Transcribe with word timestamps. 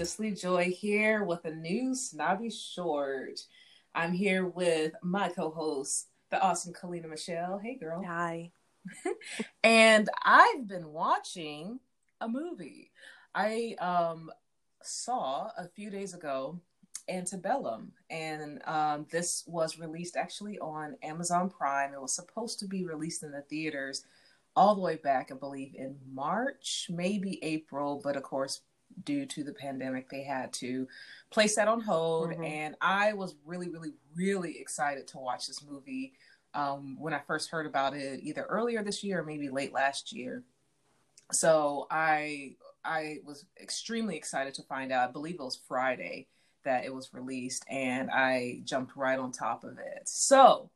Cicely 0.00 0.30
Joy 0.30 0.70
here 0.70 1.24
with 1.24 1.44
a 1.44 1.50
new 1.50 1.94
snobby 1.94 2.48
short. 2.48 3.38
I'm 3.94 4.14
here 4.14 4.46
with 4.46 4.94
my 5.02 5.28
co-host, 5.28 6.08
the 6.30 6.40
awesome 6.40 6.72
Kalina 6.72 7.06
Michelle. 7.06 7.58
Hey 7.58 7.74
girl. 7.74 8.02
Hi. 8.02 8.50
and 9.62 10.08
I've 10.24 10.66
been 10.66 10.90
watching 10.94 11.80
a 12.18 12.26
movie. 12.26 12.92
I 13.34 13.76
um 13.78 14.30
saw 14.82 15.50
a 15.58 15.68
few 15.68 15.90
days 15.90 16.14
ago 16.14 16.58
Antebellum, 17.06 17.92
and 18.08 18.62
um, 18.64 19.04
this 19.12 19.44
was 19.46 19.78
released 19.78 20.16
actually 20.16 20.58
on 20.60 20.96
Amazon 21.02 21.50
Prime. 21.50 21.92
It 21.92 22.00
was 22.00 22.14
supposed 22.14 22.58
to 22.60 22.66
be 22.66 22.86
released 22.86 23.22
in 23.22 23.32
the 23.32 23.42
theaters 23.42 24.06
all 24.56 24.74
the 24.74 24.80
way 24.80 24.96
back, 24.96 25.30
I 25.30 25.34
believe, 25.34 25.74
in 25.74 25.96
March, 26.10 26.86
maybe 26.88 27.38
April, 27.44 28.00
but 28.02 28.16
of 28.16 28.22
course, 28.22 28.62
due 29.04 29.26
to 29.26 29.44
the 29.44 29.52
pandemic, 29.52 30.08
they 30.08 30.22
had 30.22 30.52
to 30.54 30.86
place 31.30 31.56
that 31.56 31.68
on 31.68 31.80
hold. 31.80 32.30
Mm-hmm. 32.30 32.44
And 32.44 32.74
I 32.80 33.12
was 33.12 33.34
really, 33.44 33.68
really, 33.68 33.94
really 34.14 34.58
excited 34.58 35.06
to 35.08 35.18
watch 35.18 35.46
this 35.46 35.62
movie 35.62 36.12
um, 36.54 36.96
when 36.98 37.14
I 37.14 37.20
first 37.26 37.50
heard 37.50 37.66
about 37.66 37.94
it, 37.94 38.20
either 38.22 38.42
earlier 38.42 38.82
this 38.82 39.04
year 39.04 39.20
or 39.20 39.24
maybe 39.24 39.48
late 39.48 39.72
last 39.72 40.12
year. 40.12 40.42
So 41.32 41.86
I 41.90 42.56
I 42.84 43.18
was 43.24 43.44
extremely 43.60 44.16
excited 44.16 44.54
to 44.54 44.62
find 44.62 44.90
out. 44.90 45.08
I 45.08 45.12
believe 45.12 45.34
it 45.34 45.42
was 45.42 45.60
Friday 45.68 46.26
that 46.64 46.84
it 46.84 46.94
was 46.94 47.14
released, 47.14 47.64
and 47.70 48.10
I 48.10 48.62
jumped 48.64 48.96
right 48.96 49.18
on 49.18 49.32
top 49.32 49.64
of 49.64 49.78
it. 49.78 50.08
So 50.08 50.70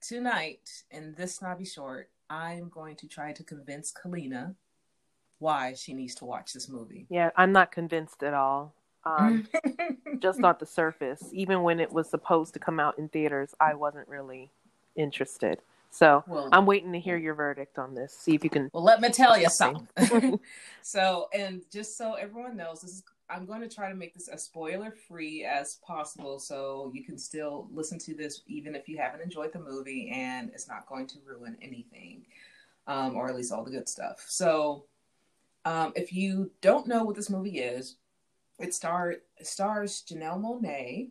tonight 0.00 0.84
in 0.90 1.14
this 1.16 1.36
snobby 1.36 1.64
short, 1.64 2.10
I'm 2.30 2.68
going 2.68 2.96
to 2.96 3.06
try 3.06 3.32
to 3.32 3.44
convince 3.44 3.92
Kalina 3.92 4.54
why 5.42 5.74
she 5.74 5.92
needs 5.92 6.14
to 6.16 6.24
watch 6.24 6.52
this 6.52 6.68
movie. 6.68 7.06
Yeah, 7.10 7.30
I'm 7.36 7.52
not 7.52 7.72
convinced 7.72 8.22
at 8.22 8.32
all. 8.32 8.72
Um, 9.04 9.48
just 10.20 10.42
on 10.42 10.54
the 10.60 10.66
surface. 10.66 11.28
Even 11.32 11.62
when 11.62 11.80
it 11.80 11.92
was 11.92 12.08
supposed 12.08 12.54
to 12.54 12.60
come 12.60 12.78
out 12.78 12.98
in 12.98 13.08
theaters, 13.08 13.54
I 13.60 13.74
wasn't 13.74 14.08
really 14.08 14.50
interested. 14.94 15.58
So 15.90 16.24
well, 16.26 16.48
I'm 16.52 16.64
waiting 16.64 16.92
to 16.92 17.00
hear 17.00 17.18
your 17.18 17.34
verdict 17.34 17.78
on 17.78 17.94
this. 17.94 18.14
See 18.14 18.34
if 18.34 18.44
you 18.44 18.48
can. 18.48 18.70
Well, 18.72 18.84
let 18.84 19.00
me 19.00 19.10
tell 19.10 19.36
you 19.36 19.50
something. 19.50 20.40
so, 20.82 21.28
and 21.34 21.62
just 21.70 21.98
so 21.98 22.14
everyone 22.14 22.56
knows, 22.56 22.80
this 22.80 22.92
is 22.92 23.02
I'm 23.28 23.46
going 23.46 23.60
to 23.62 23.68
try 23.68 23.88
to 23.88 23.94
make 23.94 24.14
this 24.14 24.28
as 24.28 24.42
spoiler 24.42 24.94
free 25.08 25.44
as 25.44 25.78
possible 25.86 26.38
so 26.38 26.90
you 26.94 27.02
can 27.02 27.18
still 27.18 27.66
listen 27.72 27.98
to 28.00 28.14
this 28.14 28.42
even 28.46 28.74
if 28.74 28.88
you 28.88 28.98
haven't 28.98 29.22
enjoyed 29.22 29.52
the 29.54 29.58
movie 29.58 30.12
and 30.14 30.50
it's 30.50 30.68
not 30.68 30.86
going 30.86 31.06
to 31.08 31.18
ruin 31.24 31.56
anything 31.62 32.26
um, 32.86 33.16
or 33.16 33.28
at 33.28 33.36
least 33.36 33.52
all 33.52 33.64
the 33.64 33.70
good 33.70 33.88
stuff. 33.88 34.24
So, 34.28 34.84
um, 35.64 35.92
if 35.96 36.12
you 36.12 36.50
don't 36.60 36.86
know 36.86 37.04
what 37.04 37.16
this 37.16 37.30
movie 37.30 37.58
is, 37.58 37.96
it, 38.58 38.74
star- 38.74 39.16
stars 39.42 40.04
Janelle 40.08 40.40
Monáe 40.40 41.10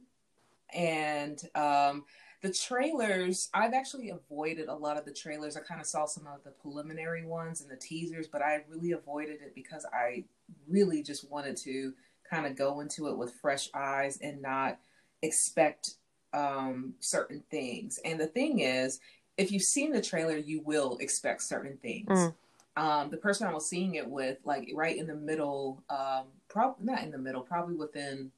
and 0.73 1.41
um, 1.55 2.05
the 2.41 2.51
trailers 2.51 3.49
i've 3.53 3.73
actually 3.73 4.09
avoided 4.09 4.67
a 4.67 4.73
lot 4.73 4.97
of 4.97 5.05
the 5.05 5.13
trailers 5.13 5.55
i 5.55 5.59
kind 5.59 5.79
of 5.79 5.85
saw 5.85 6.05
some 6.05 6.25
of 6.25 6.43
the 6.43 6.49
preliminary 6.49 7.23
ones 7.23 7.61
and 7.61 7.69
the 7.69 7.75
teasers 7.75 8.27
but 8.27 8.41
i 8.41 8.63
really 8.67 8.93
avoided 8.93 9.41
it 9.41 9.53
because 9.53 9.85
i 9.93 10.23
really 10.67 11.03
just 11.03 11.29
wanted 11.29 11.55
to 11.55 11.93
kind 12.31 12.45
of 12.45 12.55
go 12.55 12.79
into 12.79 13.07
it 13.07 13.17
with 13.17 13.33
fresh 13.33 13.69
eyes 13.73 14.17
and 14.21 14.41
not 14.41 14.79
expect 15.21 15.95
um, 16.33 16.93
certain 16.99 17.43
things. 17.51 17.99
And 18.05 18.19
the 18.19 18.27
thing 18.27 18.59
is, 18.59 18.99
if 19.37 19.51
you've 19.51 19.63
seen 19.63 19.91
the 19.91 20.01
trailer, 20.01 20.37
you 20.37 20.61
will 20.61 20.97
expect 20.99 21.43
certain 21.43 21.77
things. 21.77 22.07
Mm. 22.09 22.33
Um, 22.77 23.09
the 23.09 23.17
person 23.17 23.47
I 23.47 23.53
was 23.53 23.67
seeing 23.67 23.95
it 23.95 24.07
with, 24.07 24.37
like 24.45 24.69
right 24.73 24.95
in 24.95 25.07
the 25.07 25.15
middle, 25.15 25.83
um, 25.89 26.25
probably 26.47 26.85
not 26.85 27.03
in 27.03 27.11
the 27.11 27.17
middle, 27.17 27.41
probably 27.41 27.75
within 27.75 28.31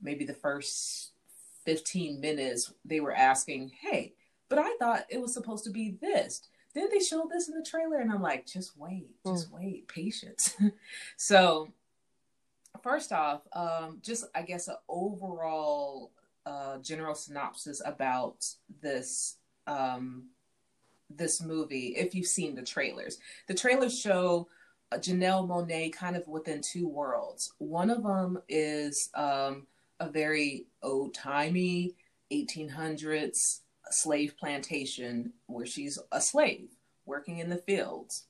maybe 0.00 0.24
the 0.24 0.34
first 0.34 1.12
15 1.64 2.20
minutes, 2.20 2.72
they 2.84 3.00
were 3.00 3.14
asking, 3.14 3.72
Hey, 3.80 4.14
but 4.48 4.58
I 4.58 4.76
thought 4.78 5.06
it 5.08 5.20
was 5.20 5.32
supposed 5.32 5.64
to 5.64 5.70
be 5.70 5.96
this. 6.00 6.42
Then 6.74 6.88
they 6.90 7.00
showed 7.00 7.30
this 7.30 7.48
in 7.48 7.54
the 7.54 7.64
trailer, 7.64 8.00
and 8.00 8.10
I'm 8.10 8.22
like, 8.22 8.46
just 8.46 8.76
wait, 8.78 9.10
just 9.26 9.50
mm. 9.50 9.58
wait, 9.58 9.88
patience. 9.88 10.56
so 11.16 11.68
first 12.82 13.12
off, 13.12 13.42
um, 13.52 13.98
just 14.02 14.24
I 14.34 14.42
guess 14.42 14.68
an 14.68 14.76
overall 14.88 16.10
uh, 16.46 16.78
general 16.78 17.14
synopsis 17.14 17.82
about 17.84 18.44
this 18.80 19.36
um, 19.66 20.24
this 21.16 21.42
movie. 21.42 21.94
If 21.96 22.14
you've 22.14 22.26
seen 22.26 22.54
the 22.54 22.62
trailers, 22.62 23.18
the 23.48 23.54
trailers 23.54 23.98
show 23.98 24.48
uh, 24.92 24.98
Janelle 24.98 25.48
Monáe 25.48 25.92
kind 25.92 26.16
of 26.16 26.26
within 26.28 26.60
two 26.60 26.88
worlds. 26.88 27.52
One 27.58 27.90
of 27.90 28.02
them 28.02 28.38
is 28.48 29.10
um, 29.14 29.66
a 30.00 30.10
very 30.10 30.66
old 30.82 31.14
timey 31.14 31.94
1800s 32.32 33.60
slave 33.90 34.34
plantation 34.38 35.32
where 35.46 35.66
she's 35.66 35.98
a 36.12 36.20
slave 36.20 36.68
working 37.06 37.38
in 37.38 37.50
the 37.50 37.56
fields. 37.56 38.26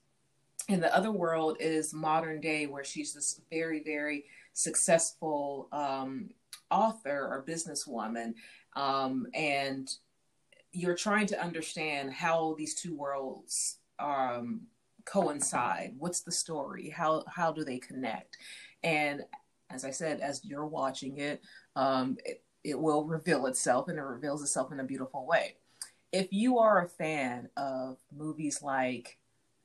And 0.69 0.81
the 0.81 0.95
other 0.95 1.11
world 1.11 1.57
is 1.59 1.93
modern 1.93 2.39
day 2.39 2.67
where 2.67 2.83
she's 2.83 3.13
this 3.13 3.41
very, 3.51 3.83
very 3.83 4.25
successful 4.53 5.67
um, 5.71 6.29
author 6.71 7.27
or 7.29 7.43
businesswoman, 7.47 8.33
um, 8.75 9.27
and 9.33 9.93
you're 10.73 10.95
trying 10.95 11.27
to 11.27 11.41
understand 11.41 12.13
how 12.13 12.55
these 12.57 12.75
two 12.75 12.95
worlds 12.95 13.77
um, 13.99 14.61
coincide. 15.05 15.93
What's 15.97 16.21
the 16.21 16.31
story? 16.31 16.89
How 16.89 17.23
how 17.27 17.51
do 17.51 17.63
they 17.63 17.79
connect? 17.79 18.37
And 18.83 19.21
as 19.69 19.85
I 19.85 19.91
said, 19.91 20.19
as 20.19 20.43
you're 20.43 20.65
watching 20.65 21.17
it, 21.17 21.41
um, 21.75 22.17
it, 22.25 22.43
it 22.63 22.79
will 22.79 23.05
reveal 23.05 23.45
itself, 23.47 23.87
and 23.87 23.97
it 23.97 24.01
reveals 24.03 24.41
itself 24.41 24.71
in 24.71 24.79
a 24.79 24.83
beautiful 24.83 25.25
way. 25.25 25.55
If 26.11 26.27
you 26.31 26.59
are 26.59 26.83
a 26.83 26.89
fan 26.89 27.49
of 27.57 27.97
movies 28.15 28.61
like 28.61 29.17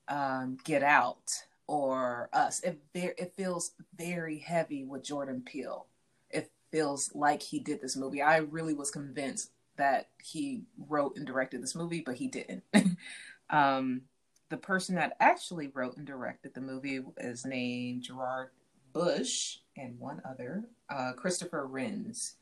um, 0.07 0.57
Get 0.63 0.81
Out, 0.81 1.43
or 1.69 2.29
us. 2.33 2.61
It 2.61 2.79
it 2.93 3.33
feels 3.37 3.73
very 3.95 4.39
heavy 4.39 4.83
with 4.83 5.03
Jordan 5.03 5.43
Peele. 5.45 5.85
It 6.31 6.51
feels 6.71 7.11
like 7.13 7.43
he 7.43 7.59
did 7.59 7.79
this 7.79 7.95
movie. 7.95 8.23
I 8.23 8.37
really 8.37 8.73
was 8.73 8.89
convinced 8.89 9.51
that 9.79 10.09
he 10.21 10.61
wrote 10.87 11.15
and 11.17 11.25
directed 11.25 11.63
this 11.63 11.75
movie, 11.75 12.03
but 12.05 12.15
he 12.15 12.27
didn't. 12.27 12.63
um, 13.49 14.03
the 14.49 14.57
person 14.57 14.95
that 14.95 15.17
actually 15.19 15.71
wrote 15.73 15.97
and 15.97 16.05
directed 16.05 16.53
the 16.53 16.61
movie 16.61 17.01
is 17.17 17.45
named 17.45 18.03
Gerard 18.03 18.49
Bush 18.93 19.57
and 19.75 19.99
one 19.99 20.21
other, 20.29 20.63
uh, 20.89 21.13
Christopher 21.13 21.67
Renz, 21.67 22.33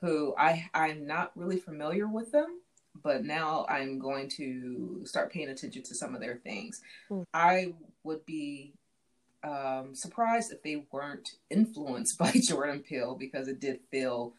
who 0.00 0.34
I 0.38 0.68
I'm 0.72 1.06
not 1.06 1.32
really 1.36 1.58
familiar 1.58 2.08
with 2.08 2.32
them 2.32 2.60
but 3.02 3.24
now 3.24 3.66
I'm 3.68 3.98
going 3.98 4.28
to 4.30 5.02
start 5.04 5.32
paying 5.32 5.48
attention 5.48 5.82
to 5.82 5.94
some 5.94 6.14
of 6.14 6.20
their 6.20 6.36
things. 6.36 6.80
Mm. 7.10 7.24
I 7.32 7.74
would 8.04 8.24
be 8.26 8.74
um, 9.44 9.94
surprised 9.94 10.52
if 10.52 10.62
they 10.62 10.84
weren't 10.90 11.30
influenced 11.50 12.18
by 12.18 12.32
Jordan 12.32 12.80
Peele 12.80 13.14
because 13.14 13.48
it 13.48 13.60
did 13.60 13.80
feel 13.90 14.34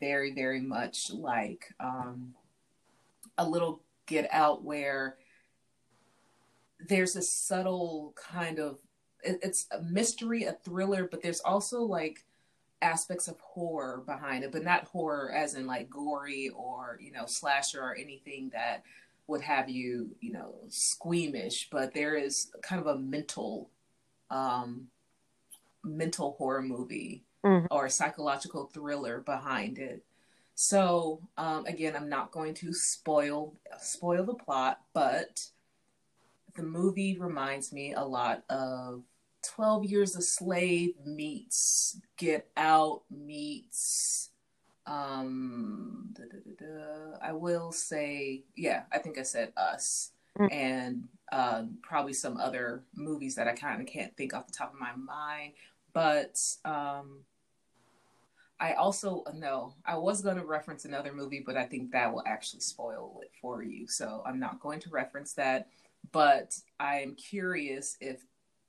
very, 0.00 0.32
very 0.32 0.60
much 0.60 1.12
like 1.12 1.72
um, 1.78 2.34
a 3.38 3.48
little 3.48 3.82
Get 4.06 4.28
Out 4.32 4.64
where 4.64 5.16
there's 6.88 7.14
a 7.14 7.22
subtle 7.22 8.14
kind 8.16 8.58
of 8.58 8.78
it, 9.22 9.38
it's 9.42 9.66
a 9.70 9.82
mystery, 9.82 10.44
a 10.44 10.52
thriller, 10.52 11.06
but 11.08 11.22
there's 11.22 11.40
also 11.40 11.82
like 11.82 12.24
aspects 12.82 13.28
of 13.28 13.38
horror 13.40 14.02
behind 14.06 14.42
it, 14.42 14.52
but 14.52 14.64
not 14.64 14.84
horror 14.84 15.32
as 15.32 15.54
in 15.54 15.66
like 15.66 15.90
gory 15.90 16.50
or 16.50 16.98
you 17.00 17.12
know 17.12 17.26
slasher 17.26 17.82
or 17.82 17.94
anything 17.94 18.50
that 18.52 18.82
would 19.26 19.42
have 19.42 19.68
you 19.68 20.10
you 20.20 20.32
know 20.32 20.54
squeamish. 20.68 21.68
But 21.70 21.94
there 21.94 22.16
is 22.16 22.50
kind 22.62 22.80
of 22.80 22.86
a 22.86 22.98
mental 22.98 23.70
um, 24.30 24.88
mental 25.84 26.32
horror 26.38 26.62
movie 26.62 27.24
mm-hmm. 27.44 27.66
or 27.70 27.88
psychological 27.88 28.70
thriller 28.72 29.20
behind 29.20 29.78
it. 29.78 30.04
So 30.54 31.22
um, 31.38 31.64
again, 31.66 31.96
I'm 31.96 32.08
not 32.08 32.32
going 32.32 32.54
to 32.54 32.72
spoil 32.72 33.54
spoil 33.78 34.24
the 34.24 34.34
plot, 34.34 34.80
but 34.92 35.46
the 36.54 36.62
movie 36.62 37.16
reminds 37.18 37.72
me 37.72 37.94
a 37.94 38.04
lot 38.04 38.42
of 38.50 39.02
12 39.42 39.86
Years 39.86 40.16
a 40.16 40.22
Slave 40.22 40.94
meets 41.04 41.98
Get 42.16 42.48
Out 42.56 43.02
meets 43.10 44.28
um 44.86 46.08
da, 46.14 46.22
da, 46.24 46.66
da, 46.66 47.18
I 47.22 47.32
will 47.32 47.70
say 47.70 48.42
yeah, 48.56 48.82
I 48.92 48.98
think 48.98 49.18
I 49.18 49.22
said 49.22 49.52
Us 49.56 50.10
mm. 50.38 50.52
and 50.52 51.04
um, 51.32 51.78
probably 51.82 52.12
some 52.12 52.36
other 52.36 52.82
movies 52.94 53.34
that 53.36 53.48
I 53.48 53.52
kind 53.52 53.80
of 53.80 53.86
can't 53.86 54.16
think 54.16 54.34
off 54.34 54.46
the 54.46 54.52
top 54.52 54.72
of 54.72 54.80
my 54.80 54.94
mind. 54.96 55.52
But 55.92 56.38
um, 56.64 57.24
I 58.60 58.74
also 58.74 59.24
know 59.34 59.74
I 59.84 59.96
was 59.96 60.20
going 60.20 60.36
to 60.36 60.44
reference 60.44 60.84
another 60.84 61.12
movie, 61.12 61.42
but 61.44 61.56
I 61.56 61.64
think 61.64 61.92
that 61.92 62.12
will 62.12 62.22
actually 62.26 62.60
spoil 62.60 63.20
it 63.22 63.30
for 63.40 63.62
you. 63.62 63.86
So 63.88 64.22
I'm 64.26 64.38
not 64.38 64.60
going 64.60 64.80
to 64.80 64.90
reference 64.90 65.32
that. 65.34 65.68
But 66.12 66.54
I'm 66.78 67.14
curious 67.14 67.96
if 68.00 68.22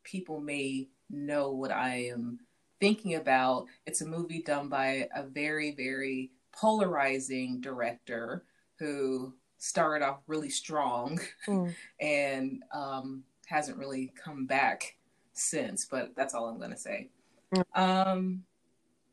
people 0.03 0.39
may 0.39 0.87
know 1.09 1.51
what 1.51 1.71
I 1.71 2.07
am 2.11 2.39
thinking 2.79 3.15
about. 3.15 3.65
It's 3.85 4.01
a 4.01 4.07
movie 4.07 4.41
done 4.41 4.69
by 4.69 5.07
a 5.15 5.23
very, 5.23 5.75
very 5.75 6.31
polarizing 6.51 7.61
director 7.61 8.43
who 8.79 9.33
started 9.57 10.03
off 10.03 10.19
really 10.27 10.49
strong 10.49 11.19
mm. 11.47 11.73
and 12.01 12.63
um, 12.73 13.23
hasn't 13.45 13.77
really 13.77 14.11
come 14.21 14.45
back 14.45 14.95
since. 15.41 15.85
But 15.85 16.15
that's 16.15 16.33
all 16.33 16.47
I'm 16.47 16.57
going 16.57 16.71
to 16.71 16.77
say. 16.77 17.09
Mm. 17.53 17.63
Um, 17.75 18.43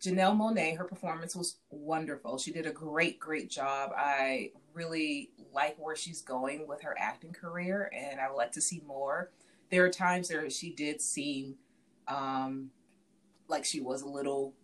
Janelle 0.01 0.37
Monáe, 0.37 0.77
her 0.77 0.85
performance 0.85 1.35
was 1.35 1.59
wonderful. 1.71 2.39
She 2.39 2.53
did 2.53 2.67
a 2.67 2.71
great, 2.71 3.19
great 3.19 3.51
job. 3.51 3.91
I 3.97 4.53
really 4.73 5.31
like 5.53 5.77
where 5.79 5.97
she's 5.97 6.23
going 6.23 6.69
with 6.69 6.83
her 6.83 6.95
acting 6.99 7.33
career, 7.33 7.91
and 7.93 8.21
I 8.21 8.29
would 8.29 8.37
like 8.37 8.53
to 8.53 8.61
see 8.61 8.81
more. 8.87 9.31
There 9.71 9.85
are 9.85 9.91
times 9.91 10.31
where 10.31 10.49
she 10.51 10.73
did 10.73 11.01
seem 11.01 11.57
um, 12.07 12.71
like 13.49 13.65
she 13.65 13.81
was 13.81 14.03
a 14.03 14.09
little, 14.09 14.55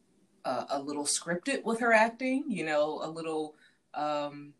uh, 0.44 0.66
a 0.70 0.80
little 0.80 1.04
scripted 1.04 1.64
with 1.64 1.80
her 1.80 1.92
acting. 1.92 2.44
You 2.48 2.64
know, 2.64 3.00
a 3.02 3.10
little 3.10 3.56
um, 3.92 4.54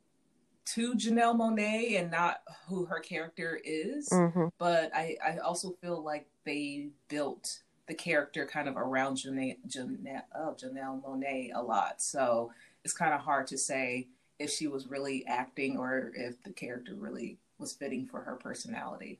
too 0.64 0.94
Janelle 0.94 1.36
Monáe 1.36 2.00
and 2.00 2.10
not 2.10 2.42
who 2.66 2.84
her 2.86 2.98
character 2.98 3.60
is. 3.62 4.08
Mm-hmm. 4.08 4.46
But 4.58 4.90
I, 4.92 5.16
I 5.24 5.38
also 5.38 5.76
feel 5.80 6.02
like 6.02 6.26
they 6.44 6.88
built 7.08 7.60
the 7.86 7.94
character 7.94 8.46
kind 8.46 8.68
of 8.68 8.76
around 8.76 9.16
Janelle, 9.16 9.56
Janelle, 9.68 10.22
oh, 10.34 10.56
Janelle 10.58 11.02
Monáe 11.02 11.50
a 11.54 11.62
lot. 11.62 12.00
So 12.00 12.52
it's 12.84 12.94
kind 12.94 13.12
of 13.12 13.20
hard 13.20 13.46
to 13.48 13.58
say 13.58 14.08
if 14.38 14.50
she 14.50 14.66
was 14.66 14.88
really 14.88 15.24
acting 15.26 15.76
or 15.76 16.12
if 16.14 16.42
the 16.42 16.50
character 16.50 16.94
really 16.94 17.38
was 17.58 17.72
fitting 17.72 18.06
for 18.06 18.20
her 18.22 18.36
personality. 18.36 19.18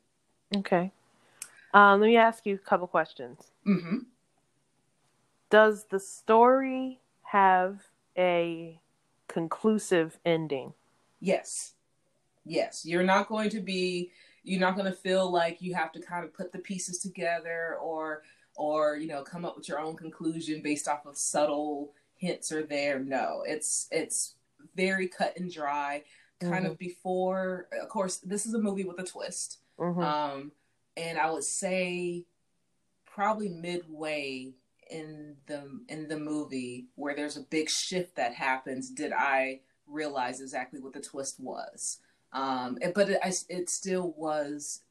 Okay. 0.56 0.92
Um, 1.72 2.00
let 2.00 2.06
me 2.06 2.16
ask 2.16 2.46
you 2.46 2.54
a 2.54 2.58
couple 2.58 2.86
questions. 2.86 3.38
Mm-hmm. 3.66 3.98
Does 5.50 5.84
the 5.90 6.00
story 6.00 7.00
have 7.22 7.82
a 8.16 8.80
conclusive 9.28 10.18
ending? 10.24 10.72
Yes. 11.20 11.74
Yes. 12.44 12.84
You're 12.84 13.02
not 13.02 13.28
going 13.28 13.50
to 13.50 13.60
be, 13.60 14.10
you're 14.44 14.60
not 14.60 14.76
going 14.76 14.90
to 14.90 14.96
feel 14.96 15.30
like 15.30 15.60
you 15.60 15.74
have 15.74 15.90
to 15.92 16.00
kind 16.00 16.24
of 16.24 16.32
put 16.32 16.52
the 16.52 16.58
pieces 16.58 16.98
together 16.98 17.76
or 17.82 18.22
or 18.56 18.96
you 18.96 19.08
know 19.08 19.22
come 19.22 19.44
up 19.44 19.56
with 19.56 19.68
your 19.68 19.80
own 19.80 19.96
conclusion 19.96 20.60
based 20.62 20.86
off 20.86 21.06
of 21.06 21.16
subtle 21.16 21.92
hints 22.16 22.52
or 22.52 22.62
there 22.62 23.00
no 23.00 23.42
it's 23.46 23.88
it's 23.90 24.36
very 24.76 25.08
cut 25.08 25.36
and 25.36 25.52
dry 25.52 26.02
kind 26.40 26.64
mm-hmm. 26.64 26.66
of 26.66 26.78
before 26.78 27.66
of 27.82 27.88
course 27.88 28.18
this 28.18 28.46
is 28.46 28.54
a 28.54 28.58
movie 28.58 28.84
with 28.84 28.98
a 29.00 29.04
twist 29.04 29.58
mm-hmm. 29.78 30.00
um 30.00 30.52
and 30.96 31.18
i 31.18 31.30
would 31.30 31.44
say 31.44 32.24
probably 33.06 33.48
midway 33.48 34.52
in 34.90 35.34
the 35.46 35.80
in 35.88 36.06
the 36.08 36.18
movie 36.18 36.86
where 36.94 37.16
there's 37.16 37.36
a 37.36 37.42
big 37.42 37.68
shift 37.70 38.16
that 38.16 38.34
happens 38.34 38.90
did 38.90 39.12
i 39.12 39.58
realize 39.86 40.40
exactly 40.40 40.80
what 40.80 40.92
the 40.92 41.00
twist 41.00 41.40
was 41.40 41.98
um 42.34 42.78
but 42.94 43.08
it, 43.08 43.18
I, 43.22 43.32
it 43.48 43.70
still 43.70 44.12
was 44.16 44.82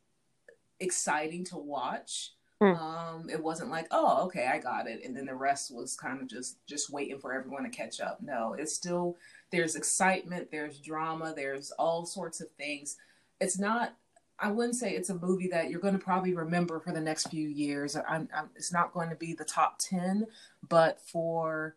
exciting 0.80 1.46
to 1.46 1.58
watch 1.58 2.32
Hmm. 2.64 2.76
Um, 2.76 3.30
it 3.30 3.44
wasn't 3.44 3.72
like, 3.72 3.88
oh, 3.92 4.24
okay, 4.26 4.48
I 4.48 4.58
got 4.58 4.88
it, 4.88 5.02
and 5.04 5.16
then 5.16 5.26
the 5.26 5.36
rest 5.36 5.74
was 5.74 5.98
kind 5.98 6.22
of 6.22 6.30
just 6.30 6.66
just 6.66 6.90
waiting 6.90 7.20
for 7.20 7.34
everyone 7.34 7.64
to 7.64 7.70
catch 7.70 8.00
up. 8.00 8.22
No, 8.22 8.56
it's 8.58 8.74
still 8.74 9.18
there's 9.52 9.76
excitement, 9.76 10.50
there's 10.50 10.80
drama, 10.80 11.34
there's 11.36 11.72
all 11.72 12.06
sorts 12.06 12.40
of 12.40 12.50
things. 12.52 12.96
It's 13.42 13.60
not. 13.60 13.96
I 14.40 14.52
wouldn't 14.52 14.76
say 14.76 14.94
it's 14.94 15.10
a 15.10 15.16
movie 15.16 15.50
that 15.50 15.70
you're 15.70 15.80
going 15.80 15.94
to 15.94 16.04
probably 16.04 16.34
remember 16.34 16.80
for 16.80 16.92
the 16.92 17.00
next 17.00 17.28
few 17.28 17.48
years. 17.48 17.96
I'm, 17.96 18.28
I'm, 18.36 18.50
it's 18.56 18.74
not 18.74 18.94
going 18.94 19.10
to 19.10 19.16
be 19.16 19.34
the 19.34 19.46
top 19.46 19.78
ten, 19.80 20.26
but 20.68 21.02
for 21.02 21.76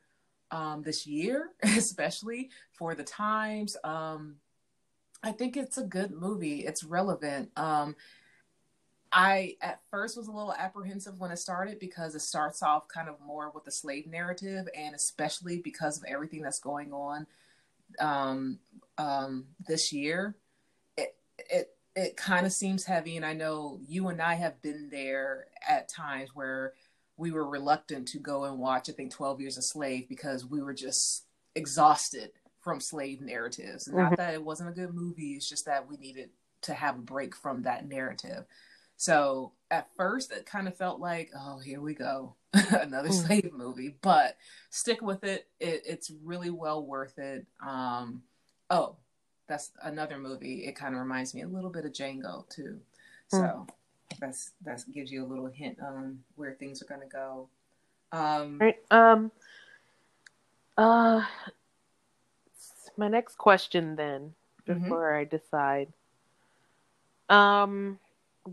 um, 0.52 0.82
this 0.82 1.06
year, 1.06 1.50
especially 1.62 2.50
for 2.72 2.94
the 2.94 3.04
times, 3.04 3.76
um, 3.82 4.36
I 5.22 5.32
think 5.32 5.56
it's 5.56 5.78
a 5.78 5.84
good 5.84 6.10
movie. 6.10 6.60
It's 6.60 6.84
relevant. 6.84 7.50
Um, 7.56 7.96
I 9.12 9.56
at 9.62 9.80
first 9.90 10.16
was 10.16 10.28
a 10.28 10.32
little 10.32 10.52
apprehensive 10.52 11.18
when 11.18 11.30
it 11.30 11.38
started 11.38 11.78
because 11.78 12.14
it 12.14 12.20
starts 12.20 12.62
off 12.62 12.88
kind 12.88 13.08
of 13.08 13.20
more 13.24 13.50
with 13.54 13.64
the 13.64 13.70
slave 13.70 14.06
narrative, 14.06 14.68
and 14.76 14.94
especially 14.94 15.60
because 15.62 15.96
of 15.96 16.04
everything 16.04 16.42
that's 16.42 16.58
going 16.58 16.92
on 16.92 17.26
um, 17.98 18.58
um, 18.98 19.46
this 19.66 19.92
year, 19.92 20.36
it 20.96 21.16
it 21.38 21.76
it 21.94 22.16
kind 22.16 22.44
of 22.44 22.52
seems 22.52 22.84
heavy. 22.84 23.16
And 23.16 23.24
I 23.24 23.32
know 23.32 23.80
you 23.86 24.08
and 24.08 24.20
I 24.20 24.34
have 24.34 24.60
been 24.60 24.88
there 24.90 25.46
at 25.66 25.88
times 25.88 26.30
where 26.34 26.74
we 27.16 27.30
were 27.30 27.48
reluctant 27.48 28.08
to 28.08 28.18
go 28.18 28.44
and 28.44 28.58
watch. 28.58 28.90
I 28.90 28.92
think 28.92 29.12
Twelve 29.12 29.40
Years 29.40 29.56
a 29.56 29.62
Slave 29.62 30.08
because 30.08 30.44
we 30.44 30.60
were 30.60 30.74
just 30.74 31.24
exhausted 31.54 32.32
from 32.66 32.80
slave 32.80 33.20
narratives. 33.20 33.86
Mm-hmm. 33.86 33.96
Not 33.96 34.16
that 34.16 34.34
it 34.34 34.42
wasn't 34.42 34.70
a 34.70 34.72
good 34.72 34.92
movie; 34.92 35.34
it's 35.34 35.48
just 35.48 35.66
that 35.66 35.88
we 35.88 35.96
needed 35.98 36.30
to 36.62 36.74
have 36.74 36.96
a 36.96 37.02
break 37.02 37.36
from 37.36 37.62
that 37.62 37.88
narrative. 37.88 38.44
So 38.96 39.52
at 39.70 39.88
first, 39.96 40.32
it 40.32 40.46
kind 40.46 40.66
of 40.66 40.76
felt 40.76 40.98
like, 40.98 41.30
oh, 41.38 41.60
here 41.60 41.80
we 41.80 41.94
go, 41.94 42.34
another 42.52 43.10
mm. 43.10 43.26
slave 43.26 43.52
movie. 43.54 43.94
But 44.00 44.36
stick 44.70 45.00
with 45.00 45.22
it. 45.22 45.46
it. 45.60 45.82
It's 45.86 46.10
really 46.24 46.50
well 46.50 46.84
worth 46.84 47.16
it. 47.20 47.46
Um, 47.64 48.22
oh, 48.68 48.96
that's 49.46 49.70
another 49.84 50.18
movie. 50.18 50.64
It 50.64 50.74
kind 50.74 50.92
of 50.92 51.00
reminds 51.00 51.36
me 51.36 51.42
a 51.42 51.48
little 51.48 51.70
bit 51.70 51.84
of 51.84 51.92
Django 51.92 52.48
too. 52.48 52.80
Mm. 53.32 53.38
So 53.38 53.66
that's 54.18 54.50
that 54.64 54.82
gives 54.92 55.12
you 55.12 55.24
a 55.24 55.28
little 55.28 55.46
hint 55.46 55.78
on 55.80 56.18
where 56.34 56.54
things 56.54 56.82
are 56.82 56.86
going 56.86 57.02
to 57.02 57.06
go. 57.06 57.48
Um, 58.10 58.58
right. 58.58 58.78
Um. 58.90 59.30
Uh. 60.76 61.22
My 62.96 63.08
next 63.08 63.36
question 63.36 63.96
then, 63.96 64.34
mm-hmm. 64.66 64.82
before 64.82 65.12
mm-hmm. 65.12 65.20
I 65.20 65.24
decide. 65.24 65.92
Um 67.28 67.98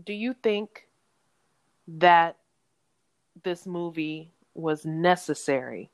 do 0.04 0.12
you 0.12 0.34
think 0.34 0.88
that 1.86 2.36
this 3.42 3.66
movie 3.66 4.32
was 4.54 4.84
necessary? 4.84 5.90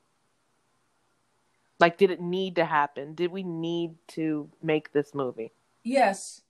Like, 1.78 1.96
did 1.96 2.10
it 2.10 2.20
need 2.20 2.56
to 2.56 2.64
happen? 2.64 3.14
Did 3.14 3.32
we 3.32 3.42
need 3.42 3.94
to 4.08 4.50
make 4.62 4.92
this 4.92 5.14
movie? 5.14 5.52
Yes. 5.82 6.42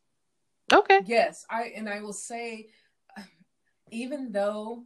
Okay. 0.72 1.00
Yes. 1.06 1.46
I 1.48 1.72
and 1.76 1.88
I 1.88 2.00
will 2.02 2.12
say, 2.12 2.68
even 3.90 4.32
though, 4.32 4.84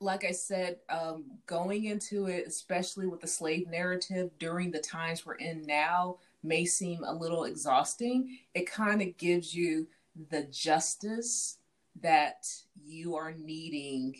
like 0.00 0.24
I 0.24 0.32
said, 0.32 0.78
um, 0.88 1.24
going 1.46 1.84
into 1.84 2.26
it, 2.26 2.46
especially 2.46 3.06
with 3.06 3.20
the 3.20 3.26
slave 3.26 3.68
narrative 3.68 4.30
during 4.38 4.70
the 4.70 4.78
times 4.78 5.24
we're 5.24 5.34
in 5.34 5.64
now, 5.66 6.18
may 6.42 6.64
seem 6.64 7.02
a 7.04 7.14
little 7.14 7.44
exhausting. 7.44 8.38
It 8.54 8.70
kind 8.70 9.00
of 9.00 9.16
gives 9.16 9.54
you 9.54 9.86
the 10.30 10.44
justice 10.44 11.58
that 12.02 12.46
you 12.84 13.16
are 13.16 13.32
needing 13.32 14.16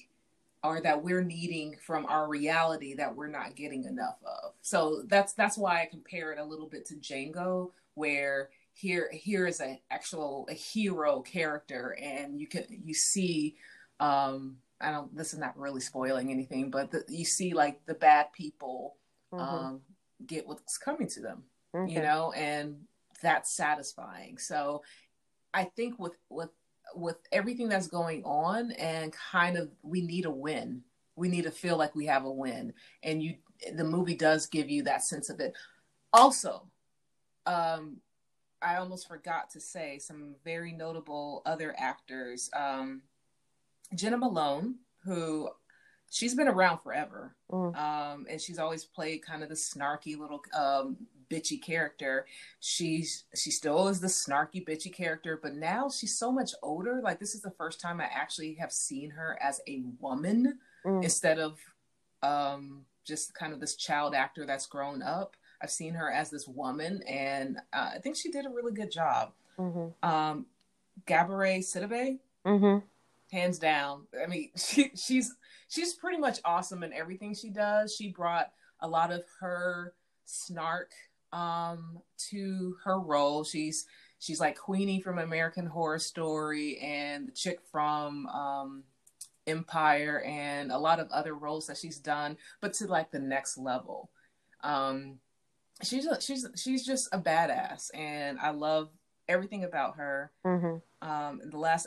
or 0.65 0.81
that 0.81 1.03
we're 1.03 1.23
needing 1.23 1.77
from 1.81 2.07
our 2.07 2.27
reality 2.27 2.95
that 2.95 3.15
we're 3.15 3.29
not 3.29 3.55
getting 3.55 3.85
enough 3.85 4.17
of. 4.25 4.53
So 4.63 5.03
that's 5.07 5.35
that's 5.35 5.59
why 5.59 5.83
I 5.83 5.87
compare 5.87 6.33
it 6.33 6.39
a 6.39 6.45
little 6.45 6.67
bit 6.67 6.87
to 6.87 6.95
Django, 6.95 7.71
where 7.95 8.49
here 8.73 9.09
here 9.13 9.47
is 9.47 9.61
an 9.61 9.79
actual 9.91 10.49
a 10.51 10.55
hero 10.55 11.21
character, 11.21 11.97
and 12.01 12.41
you 12.41 12.47
can 12.47 12.65
you 12.85 12.95
see. 12.95 13.57
Um, 14.01 14.59
I 14.81 14.91
don't. 14.91 15.15
This 15.17 15.33
is 15.33 15.39
not 15.39 15.59
really 15.59 15.81
spoiling 15.81 16.31
anything, 16.31 16.71
but 16.71 16.91
the, 16.91 17.05
you 17.09 17.25
see 17.25 17.55
like 17.55 17.85
the 17.87 17.95
bad 17.95 18.33
people 18.33 18.97
mm-hmm. 19.33 19.43
um, 19.43 19.81
get 20.27 20.47
what's 20.47 20.79
coming 20.79 21.09
to 21.09 21.21
them, 21.21 21.45
okay. 21.75 21.93
you 21.93 22.01
know, 22.01 22.33
and 22.33 22.83
that's 23.23 23.55
satisfying. 23.55 24.39
So 24.39 24.83
I 25.55 25.65
think 25.65 25.99
with 25.99 26.17
with 26.29 26.51
with 26.95 27.17
everything 27.33 27.69
that's 27.69 27.89
going 27.89 28.23
on 28.25 28.73
and 28.73 29.13
kind 29.13 29.57
of 29.57 29.71
we 29.83 30.01
need 30.01 30.25
a 30.25 30.31
win. 30.31 30.83
We 31.17 31.29
need 31.29 31.45
to 31.45 31.51
feel 31.51 31.77
like 31.77 31.95
we 31.95 32.07
have 32.07 32.25
a 32.25 32.31
win. 32.31 32.73
And 33.03 33.23
you 33.23 33.37
the 33.75 33.85
movie 33.85 34.15
does 34.15 34.47
give 34.47 34.69
you 34.69 34.83
that 34.85 35.03
sense 35.03 35.31
of 35.31 35.41
it. 35.41 35.55
Also, 36.13 36.69
um 37.47 37.99
I 38.63 38.77
almost 38.77 39.09
forgot 39.09 39.51
to 39.51 39.61
say 39.61 39.99
some 39.99 40.35
very 40.45 40.73
notable 40.73 41.43
other 41.47 41.75
actors. 41.79 42.51
Um 42.55 43.03
Jena 43.95 44.19
Malone, 44.19 44.77
who 45.05 45.49
she's 46.11 46.35
been 46.35 46.49
around 46.49 46.79
forever. 46.79 47.35
Mm. 47.51 47.77
Um, 47.77 48.27
and 48.29 48.41
she's 48.41 48.59
always 48.59 48.85
played 48.85 49.25
kind 49.25 49.43
of 49.43 49.49
the 49.49 49.55
snarky 49.55 50.19
little 50.19 50.43
um, 50.55 50.97
bitchy 51.31 51.61
character. 51.61 52.27
She's 52.61 53.25
she 53.35 53.51
still 53.51 53.89
is 53.89 54.01
the 54.01 54.07
snarky 54.07 54.67
bitchy 54.67 54.93
character, 54.93 55.39
but 55.43 55.55
now 55.55 55.89
she's 55.89 56.19
so 56.19 56.31
much 56.33 56.53
older. 56.63 57.01
Like 57.03 57.19
this 57.19 57.35
is 57.35 57.43
the 57.43 57.51
first 57.53 57.81
time 57.81 58.01
I 58.01 58.09
actually 58.13 58.55
have 58.55 58.73
seen 58.73 59.11
her 59.11 59.39
as 59.41 59.61
a 59.67 59.83
woman 60.01 60.59
mm. 60.85 61.03
instead 61.03 61.39
of 61.39 61.59
um, 62.23 62.85
just 63.05 63.35
kind 63.35 63.53
of 63.53 63.61
this 63.61 63.77
child 63.77 64.15
actor 64.15 64.47
that's 64.47 64.67
grown 64.67 65.03
up. 65.03 65.37
I've 65.63 65.71
seen 65.71 65.95
her 65.95 66.13
as 66.13 66.31
this 66.31 66.47
woman, 66.47 67.03
and 67.09 67.59
uh, 67.73 67.91
I 67.95 67.99
think 67.99 68.17
she 68.17 68.31
did 68.31 68.45
a 68.45 68.51
really 68.51 68.73
good 68.73 68.91
job. 68.91 69.33
Mm-hmm. 69.59 70.09
Um, 70.09 70.47
Gabourey 71.07 71.61
Sidibe. 71.61 72.19
Mm-hmm. 72.47 72.79
Hands 73.33 73.59
down. 73.59 74.07
I 74.23 74.27
mean, 74.27 74.51
she, 74.57 74.91
she's 74.95 75.35
she's 75.69 75.95
pretty 75.95 76.19
much 76.19 76.41
awesome 76.45 76.83
in 76.83 76.93
everything 76.93 77.35
she 77.35 77.51
does. 77.51 77.95
She 77.95 78.09
brought 78.09 78.51
a 78.81 78.89
lot 78.89 79.13
of 79.13 79.25
her 79.41 79.95
snark 80.25 80.93
um, 81.33 81.99
to 82.31 82.77
her 82.85 83.01
role. 83.01 83.45
She's 83.45 83.87
she's 84.19 84.41
like 84.41 84.59
Queenie 84.59 85.01
from 85.01 85.19
American 85.19 85.67
Horror 85.67 85.99
Story 85.99 86.79
and 86.79 87.29
the 87.29 87.33
chick 87.33 87.61
from 87.71 88.27
um, 88.27 88.85
Empire 89.47 90.23
and 90.27 90.73
a 90.73 90.79
lot 90.79 91.01
of 91.01 91.09
other 91.11 91.35
roles 91.35 91.67
that 91.67 91.77
she's 91.77 91.99
done, 91.99 92.37
but 92.61 92.73
to 92.75 92.87
like 92.87 93.11
the 93.11 93.19
next 93.19 93.59
level. 93.59 94.11
Um, 94.63 95.19
she's 95.83 96.07
a, 96.07 96.21
she's 96.21 96.47
she's 96.57 96.85
just 96.85 97.09
a 97.13 97.19
badass, 97.19 97.91
and 97.95 98.39
I 98.39 98.51
love 98.51 98.91
everything 99.29 99.65
about 99.65 99.97
her. 99.97 100.33
Mm-hmm. 100.45 101.09
Um, 101.09 101.41
the 101.45 101.59
last 101.59 101.87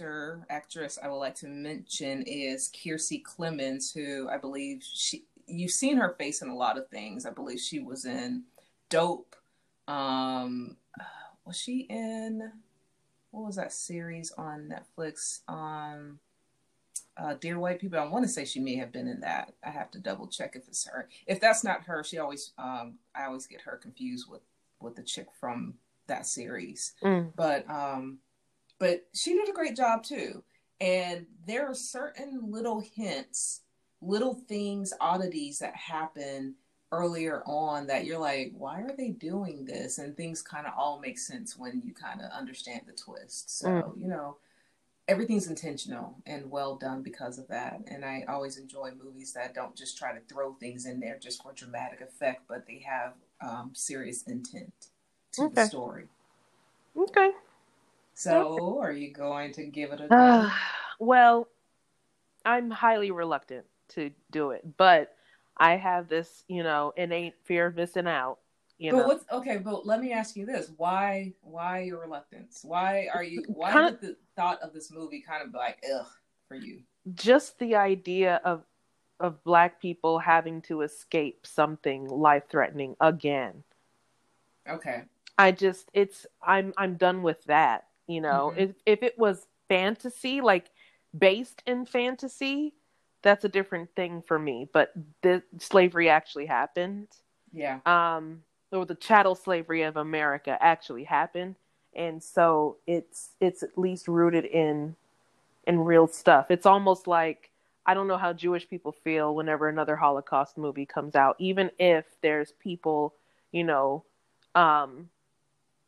actor 0.00 0.46
actress 0.48 0.98
I 1.02 1.08
would 1.08 1.18
like 1.18 1.34
to 1.36 1.48
mention 1.48 2.22
is 2.22 2.70
Kiersey 2.70 3.22
Clemons, 3.22 3.92
who 3.92 4.28
I 4.28 4.38
believe 4.38 4.82
she 4.82 5.24
you've 5.46 5.72
seen 5.72 5.96
her 5.96 6.14
face 6.18 6.42
in 6.42 6.48
a 6.48 6.56
lot 6.56 6.78
of 6.78 6.88
things. 6.88 7.26
I 7.26 7.30
believe 7.30 7.60
she 7.60 7.80
was 7.80 8.04
in 8.04 8.44
Dope. 8.88 9.36
Um, 9.88 10.76
was 11.44 11.58
she 11.58 11.80
in 11.80 12.50
what 13.30 13.46
was 13.46 13.56
that 13.56 13.72
series 13.72 14.32
on 14.32 14.72
Netflix? 14.72 15.40
Um, 15.48 16.18
uh, 17.16 17.34
Dear 17.34 17.58
White 17.58 17.80
People. 17.80 17.98
I 17.98 18.06
want 18.06 18.24
to 18.24 18.30
say 18.30 18.44
she 18.44 18.60
may 18.60 18.76
have 18.76 18.92
been 18.92 19.06
in 19.06 19.20
that. 19.20 19.52
I 19.62 19.70
have 19.70 19.90
to 19.90 19.98
double 19.98 20.28
check 20.28 20.56
if 20.56 20.66
it's 20.66 20.86
her. 20.86 21.08
If 21.26 21.40
that's 21.40 21.62
not 21.62 21.84
her, 21.84 22.02
she 22.02 22.18
always 22.18 22.52
um, 22.56 22.94
I 23.14 23.24
always 23.24 23.46
get 23.46 23.62
her 23.62 23.76
confused 23.76 24.30
with 24.30 24.42
with 24.80 24.96
the 24.96 25.02
chick 25.02 25.26
from 25.38 25.74
that 26.06 26.26
series. 26.26 26.94
Mm. 27.02 27.32
But 27.36 27.68
um, 27.68 28.18
but 28.80 29.06
she 29.14 29.34
did 29.34 29.48
a 29.48 29.52
great 29.52 29.76
job 29.76 30.02
too. 30.02 30.42
And 30.80 31.26
there 31.46 31.68
are 31.68 31.74
certain 31.74 32.50
little 32.50 32.80
hints, 32.80 33.60
little 34.00 34.34
things, 34.48 34.92
oddities 35.00 35.60
that 35.60 35.76
happen 35.76 36.56
earlier 36.90 37.42
on 37.46 37.86
that 37.86 38.06
you're 38.06 38.18
like, 38.18 38.52
why 38.56 38.80
are 38.80 38.96
they 38.96 39.10
doing 39.10 39.64
this? 39.64 39.98
And 39.98 40.16
things 40.16 40.42
kind 40.42 40.66
of 40.66 40.72
all 40.76 40.98
make 40.98 41.18
sense 41.18 41.56
when 41.56 41.82
you 41.84 41.92
kind 41.94 42.20
of 42.20 42.30
understand 42.32 42.80
the 42.86 42.92
twist. 42.94 43.58
So, 43.58 43.68
mm. 43.68 44.00
you 44.00 44.08
know, 44.08 44.38
everything's 45.06 45.48
intentional 45.48 46.16
and 46.24 46.50
well 46.50 46.76
done 46.76 47.02
because 47.02 47.38
of 47.38 47.46
that. 47.48 47.80
And 47.86 48.04
I 48.04 48.24
always 48.28 48.56
enjoy 48.56 48.92
movies 48.92 49.34
that 49.34 49.54
don't 49.54 49.76
just 49.76 49.98
try 49.98 50.12
to 50.12 50.20
throw 50.32 50.54
things 50.54 50.86
in 50.86 50.98
there 50.98 51.18
just 51.20 51.42
for 51.42 51.52
dramatic 51.52 52.00
effect, 52.00 52.42
but 52.48 52.66
they 52.66 52.84
have 52.88 53.12
um, 53.40 53.72
serious 53.74 54.22
intent 54.22 54.72
to 55.32 55.42
okay. 55.42 55.54
the 55.54 55.66
story. 55.66 56.04
Okay. 56.96 57.30
So, 58.20 58.78
are 58.82 58.92
you 58.92 59.12
going 59.12 59.52
to 59.52 59.64
give 59.64 59.92
it 59.92 60.00
a 60.00 60.14
uh, 60.14 60.50
well, 60.98 61.48
I'm 62.44 62.70
highly 62.70 63.10
reluctant 63.10 63.64
to 63.90 64.10
do 64.30 64.50
it, 64.50 64.62
but 64.76 65.14
I 65.56 65.76
have 65.76 66.08
this, 66.08 66.44
you 66.46 66.62
know, 66.62 66.92
innate 66.96 67.34
fear 67.44 67.66
of 67.66 67.76
missing 67.76 68.06
out. 68.06 68.38
You 68.76 68.92
but 68.92 68.98
know? 68.98 69.06
what's 69.06 69.24
okay? 69.32 69.56
But 69.56 69.86
let 69.86 70.00
me 70.00 70.12
ask 70.12 70.36
you 70.36 70.44
this: 70.44 70.70
Why? 70.76 71.32
Why 71.40 71.80
your 71.80 72.00
reluctance? 72.00 72.60
Why 72.62 73.08
are 73.12 73.24
you? 73.24 73.42
Why 73.48 73.72
kind 73.72 73.98
did 73.98 74.10
the 74.10 74.16
thought 74.36 74.60
of 74.60 74.74
this 74.74 74.90
movie 74.90 75.24
kind 75.26 75.42
of 75.42 75.54
like 75.54 75.82
ugh 75.94 76.06
for 76.46 76.56
you? 76.56 76.80
Just 77.14 77.58
the 77.58 77.76
idea 77.76 78.40
of 78.44 78.64
of 79.18 79.42
black 79.44 79.80
people 79.80 80.18
having 80.18 80.60
to 80.62 80.82
escape 80.82 81.46
something 81.46 82.06
life 82.06 82.44
threatening 82.50 82.96
again. 83.00 83.64
Okay. 84.68 85.04
I 85.38 85.52
just 85.52 85.90
it's 85.94 86.26
I'm 86.42 86.74
I'm 86.76 86.96
done 86.96 87.22
with 87.22 87.42
that. 87.44 87.84
You 88.10 88.20
know, 88.20 88.50
mm-hmm. 88.50 88.60
if 88.60 88.70
if 88.86 89.02
it 89.04 89.16
was 89.16 89.46
fantasy, 89.68 90.40
like 90.40 90.68
based 91.16 91.62
in 91.64 91.86
fantasy, 91.86 92.74
that's 93.22 93.44
a 93.44 93.48
different 93.48 93.94
thing 93.94 94.20
for 94.20 94.36
me. 94.36 94.68
But 94.72 94.92
the 95.22 95.44
slavery 95.58 96.08
actually 96.08 96.46
happened. 96.46 97.06
Yeah. 97.52 97.78
Um, 97.86 98.42
or 98.72 98.84
the 98.84 98.96
chattel 98.96 99.36
slavery 99.36 99.82
of 99.82 99.96
America 99.96 100.58
actually 100.60 101.04
happened, 101.04 101.54
and 101.94 102.20
so 102.20 102.78
it's 102.84 103.30
it's 103.40 103.62
at 103.62 103.78
least 103.78 104.08
rooted 104.08 104.44
in 104.44 104.96
in 105.68 105.78
real 105.78 106.08
stuff. 106.08 106.50
It's 106.50 106.66
almost 106.66 107.06
like 107.06 107.50
I 107.86 107.94
don't 107.94 108.08
know 108.08 108.18
how 108.18 108.32
Jewish 108.32 108.68
people 108.68 108.90
feel 108.90 109.36
whenever 109.36 109.68
another 109.68 109.94
Holocaust 109.94 110.58
movie 110.58 110.86
comes 110.86 111.14
out, 111.14 111.36
even 111.38 111.70
if 111.78 112.06
there's 112.22 112.52
people, 112.60 113.14
you 113.52 113.62
know, 113.62 114.02
um, 114.56 115.10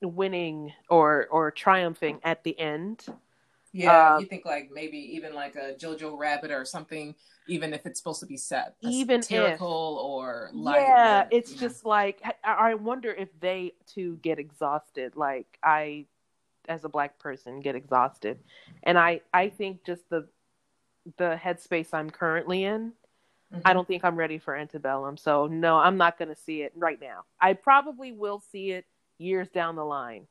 winning 0.09 0.73
or 0.89 1.27
or 1.31 1.51
triumphing 1.51 2.21
at 2.25 2.45
the 2.45 2.59
end. 2.59 3.05
Yeah, 3.73 4.17
um, 4.17 4.21
you 4.21 4.27
think 4.27 4.45
like 4.45 4.71
maybe 4.73 4.99
even 5.17 5.35
like 5.35 5.57
a 5.57 5.73
Jojo 5.75 6.19
Rabbit 6.19 6.51
or 6.51 6.65
something, 6.67 7.15
even 7.49 7.73
if 7.73 7.87
it's 7.87 7.99
supposed 7.99 8.21
to 8.21 8.27
be 8.27 8.37
set, 8.37 8.75
even 8.83 9.23
satirical 9.23 9.99
if, 9.99 10.05
or 10.05 10.51
light, 10.53 10.83
yeah, 10.83 11.27
it's 11.31 11.55
just 11.55 11.85
know. 11.85 11.91
like 11.91 12.23
I 12.45 12.75
wonder 12.75 13.11
if 13.11 13.29
they 13.41 13.73
too 13.87 14.19
get 14.23 14.39
exhausted, 14.39 15.17
like 15.17 15.59
I, 15.63 16.05
as 16.69 16.85
a 16.85 16.91
black 16.91 17.19
person, 17.19 17.61
get 17.61 17.75
exhausted, 17.75 18.41
and 18.83 18.99
I 18.99 19.23
I 19.33 19.49
think 19.49 19.85
just 19.85 20.09
the 20.11 20.29
the 21.17 21.41
headspace 21.43 21.89
I'm 21.93 22.11
currently 22.11 22.65
in, 22.65 22.93
mm-hmm. 23.53 23.61
I 23.65 23.73
don't 23.73 23.89
think 23.89 24.05
I'm 24.05 24.17
ready 24.17 24.39
for 24.39 24.55
Antebellum. 24.55 25.17
So 25.17 25.47
no, 25.47 25.79
I'm 25.79 25.97
not 25.97 26.19
going 26.19 26.29
to 26.29 26.37
see 26.37 26.63
it 26.63 26.73
right 26.77 27.01
now. 27.01 27.25
I 27.41 27.55
probably 27.55 28.13
will 28.13 28.43
see 28.53 28.73
it 28.73 28.85
years 29.19 29.49
down 29.51 29.77
the 29.77 29.85
line. 29.85 30.27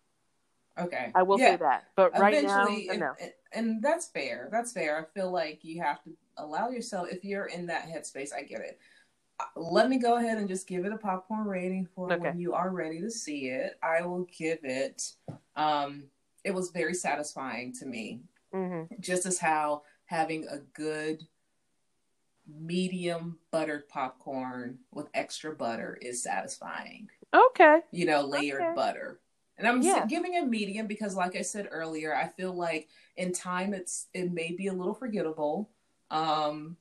Okay. 0.79 1.11
I 1.13 1.23
will 1.23 1.39
yeah. 1.39 1.51
say 1.51 1.55
that. 1.57 1.87
But 1.95 2.17
right 2.17 2.43
now, 2.43 2.65
no. 2.65 3.13
And, 3.19 3.33
and 3.53 3.83
that's 3.83 4.07
fair. 4.07 4.47
That's 4.51 4.71
fair. 4.71 4.97
I 4.97 5.19
feel 5.19 5.31
like 5.31 5.59
you 5.63 5.81
have 5.81 6.03
to 6.03 6.11
allow 6.37 6.69
yourself, 6.69 7.07
if 7.11 7.23
you're 7.23 7.45
in 7.45 7.65
that 7.67 7.87
headspace, 7.87 8.33
I 8.33 8.43
get 8.43 8.61
it. 8.61 8.79
Uh, 9.39 9.43
let 9.55 9.89
me 9.89 9.97
go 9.97 10.15
ahead 10.15 10.37
and 10.37 10.47
just 10.47 10.67
give 10.67 10.85
it 10.85 10.93
a 10.93 10.97
popcorn 10.97 11.47
rating 11.47 11.87
for 11.93 12.11
okay. 12.11 12.21
when 12.21 12.39
you 12.39 12.53
are 12.53 12.69
ready 12.69 13.01
to 13.01 13.11
see 13.11 13.49
it. 13.49 13.77
I 13.83 14.01
will 14.03 14.27
give 14.37 14.59
it, 14.63 15.11
um, 15.55 16.05
it 16.43 16.53
was 16.53 16.71
very 16.71 16.93
satisfying 16.93 17.73
to 17.73 17.85
me. 17.85 18.21
Mm-hmm. 18.53 18.95
Just 19.01 19.25
as 19.25 19.39
how 19.39 19.83
having 20.05 20.47
a 20.47 20.59
good 20.73 21.27
medium 22.59 23.37
buttered 23.51 23.87
popcorn 23.87 24.79
with 24.91 25.07
extra 25.13 25.53
butter 25.53 25.97
is 26.01 26.23
satisfying. 26.23 27.09
Okay. 27.33 27.79
You 27.91 28.05
know, 28.05 28.21
layered 28.21 28.61
okay. 28.61 28.73
butter. 28.75 29.19
And 29.57 29.67
I'm 29.67 29.81
yeah. 29.81 30.05
giving 30.07 30.37
a 30.37 30.45
medium 30.45 30.87
because, 30.87 31.15
like 31.15 31.35
I 31.35 31.43
said 31.43 31.67
earlier, 31.71 32.15
I 32.15 32.27
feel 32.27 32.53
like 32.53 32.89
in 33.15 33.31
time 33.31 33.73
it's 33.73 34.07
it 34.13 34.31
may 34.31 34.53
be 34.53 34.67
a 34.67 34.73
little 34.73 34.95
forgettable, 34.95 35.69
um, 36.09 36.77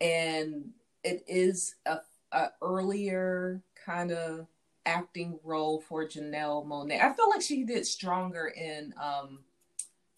and 0.00 0.70
it 1.04 1.24
is 1.26 1.74
a, 1.84 1.98
a 2.32 2.48
earlier 2.62 3.60
kind 3.84 4.12
of 4.12 4.46
acting 4.86 5.38
role 5.44 5.80
for 5.80 6.06
Janelle 6.06 6.66
Monáe. 6.66 7.02
I 7.02 7.12
feel 7.12 7.28
like 7.28 7.42
she 7.42 7.64
did 7.64 7.84
stronger 7.84 8.46
in 8.46 8.94
um, 9.00 9.40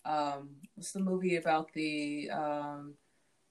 um, 0.05 0.51
what's 0.75 0.93
the 0.93 1.01
movie 1.01 1.37
about 1.37 1.73
the 1.73 2.31
um, 2.31 2.95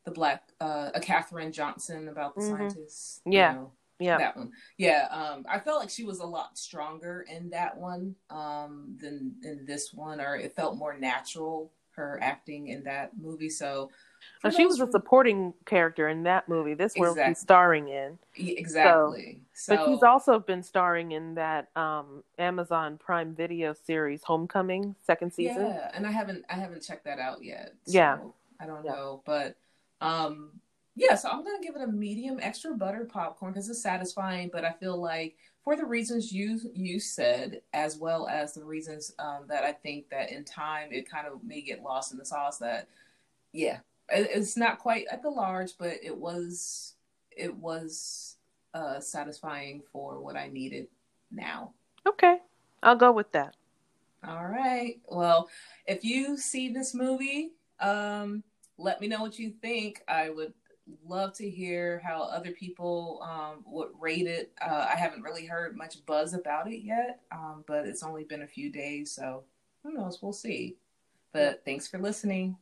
the 0.06 0.12
black 0.12 0.44
uh, 0.62 0.92
a 0.94 1.00
Katherine 1.02 1.52
Johnson 1.52 2.08
about 2.08 2.36
the 2.36 2.42
mm-hmm. 2.42 2.56
scientists? 2.56 3.22
Yeah. 3.26 3.52
You 3.52 3.60
know? 3.60 3.72
Yeah. 4.00 4.18
That 4.18 4.38
one. 4.38 4.51
Yeah. 4.77 5.08
Um, 5.10 5.46
I 5.50 5.60
felt 5.60 5.80
like 5.80 5.89
she 5.89 6.04
was 6.04 6.20
a 6.20 6.25
lot 6.25 6.58
stronger 6.58 7.25
in 7.30 7.50
that 7.50 7.77
one 7.77 8.16
um, 8.30 8.98
than 9.01 9.36
in 9.44 9.66
this 9.66 9.94
one, 9.94 10.22
or 10.22 10.36
it 10.36 10.56
felt 10.56 10.77
more 10.77 10.98
natural, 10.98 11.72
her 11.96 12.20
acting 12.22 12.68
in 12.68 12.84
that 12.84 13.12
movie. 13.20 13.50
So, 13.50 13.89
well, 14.44 14.54
she 14.54 14.68
was 14.68 14.80
a 14.80 14.92
supporting 14.92 15.54
character 15.66 16.10
in 16.10 16.24
that 16.24 16.48
movie. 16.48 16.75
This 16.75 16.94
exactly. 16.96 17.22
one 17.22 17.32
she's 17.32 17.39
starring 17.39 17.88
in. 17.88 18.20
Exactly. 18.36 19.42
So, 19.54 19.74
so, 19.74 19.75
but 19.75 19.88
she's 19.88 20.04
also 20.04 20.39
been 20.39 20.62
starring 20.62 21.13
in 21.13 21.36
that 21.36 21.70
um, 21.75 22.24
Amazon 22.38 23.00
Prime 23.00 23.34
Video 23.34 23.74
series 23.74 24.22
Homecoming 24.24 24.96
second 25.08 25.34
season. 25.34 25.66
Yeah, 25.66 25.89
and 25.96 26.06
I 26.06 26.12
haven't 26.12 26.46
I 26.50 26.54
haven't 26.54 26.84
checked 26.84 27.06
that 27.06 27.18
out 27.18 27.44
yet. 27.44 27.74
So 27.86 27.94
yeah. 27.94 28.18
I 28.60 28.68
don't 28.68 28.86
yeah. 28.86 28.92
know, 28.92 29.24
but 29.25 29.56
um 30.00 30.51
yeah, 30.98 31.13
so 31.13 31.30
I'm 31.30 31.44
gonna 31.44 31.62
give 31.62 31.75
it 31.75 31.82
a 31.84 31.88
medium 31.88 32.39
extra 32.42 32.74
butter 32.74 33.06
popcorn 33.06 33.54
because 33.54 33.70
it's 33.70 33.82
satisfying. 33.82 34.50
But 34.51 34.66
I 34.66 34.72
feel 34.72 35.00
like 35.00 35.38
for 35.63 35.75
the 35.75 35.86
reasons 35.86 36.32
you 36.32 36.60
you 36.74 37.00
said, 37.00 37.62
as 37.72 37.98
well 37.98 38.27
as 38.27 38.54
the 38.54 38.66
reasons 38.66 39.13
um, 39.20 39.46
that 39.48 39.63
I 39.63 39.74
think 39.74 40.10
that 40.10 40.32
in 40.32 40.44
time 40.44 40.89
it 40.92 41.10
kind 41.10 41.27
of 41.27 41.44
may 41.44 41.62
get 41.62 41.84
lost 41.84 42.12
in 42.12 42.18
the 42.18 42.25
sauce. 42.25 42.58
That 42.58 42.88
yeah, 43.54 43.77
it, 44.10 44.27
it's 44.34 44.58
not 44.58 44.80
quite 44.80 45.06
at 45.12 45.22
the 45.22 45.30
large, 45.30 45.77
but 45.77 45.98
it 46.01 46.18
was 46.18 46.96
it 47.30 47.56
was 47.56 48.38
uh, 48.74 49.00
satisfying 49.00 49.84
for 49.92 50.20
what 50.20 50.36
I 50.36 50.48
needed 50.48 50.88
now. 51.32 51.74
Okay, 52.08 52.39
I'll 52.82 52.96
go 52.96 53.12
with 53.12 53.32
that. 53.34 53.56
All 54.27 54.48
right. 54.48 55.00
Well, 55.06 55.48
if 55.86 56.04
you 56.04 56.38
see 56.38 56.70
this 56.70 56.96
movie, 56.96 57.51
um, 57.80 58.44
let 58.80 59.00
me 59.00 59.08
know 59.08 59.22
what 59.22 59.38
you 59.38 59.51
think. 59.62 60.01
I 60.08 60.32
would 60.32 60.54
love 61.06 61.34
to 61.34 61.50
hear 61.50 62.01
how 62.06 62.24
other 62.24 62.51
people 62.51 63.22
um, 63.24 63.63
would 63.65 63.89
rate 64.00 64.27
it. 64.27 64.51
Uh, 64.62 64.88
I 64.91 64.96
haven't 64.96 65.24
really 65.24 65.46
heard 65.46 65.75
much 65.75 66.06
buzz 66.06 66.34
about 66.34 66.72
it 66.72 66.84
yet, 66.84 67.22
um, 67.32 67.63
but 67.67 67.86
it's 67.86 68.03
only 68.03 68.24
been 68.24 68.44
a 68.44 68.48
few 68.48 68.72
days, 68.72 69.12
so 69.12 69.44
who 69.84 69.94
knows? 69.94 70.22
We'll 70.22 70.34
see. 70.34 70.77
But 71.34 71.63
thanks 71.65 71.88
for 71.88 72.00
listening. 72.00 72.58